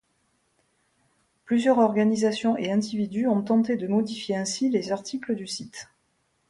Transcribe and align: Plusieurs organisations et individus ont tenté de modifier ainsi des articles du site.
Plusieurs 1.45 1.77
organisations 1.77 2.57
et 2.57 2.71
individus 2.71 3.27
ont 3.27 3.43
tenté 3.43 3.75
de 3.77 3.85
modifier 3.87 4.35
ainsi 4.35 4.71
des 4.71 4.91
articles 4.91 5.35
du 5.35 5.45
site. 5.45 5.89